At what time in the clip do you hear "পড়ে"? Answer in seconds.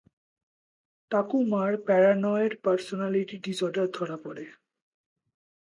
4.17-4.45